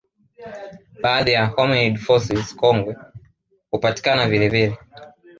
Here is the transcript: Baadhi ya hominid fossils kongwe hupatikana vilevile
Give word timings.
Baadhi 1.01 1.31
ya 1.37 1.43
hominid 1.55 1.95
fossils 2.05 2.49
kongwe 2.61 2.93
hupatikana 3.71 4.27
vilevile 4.29 4.77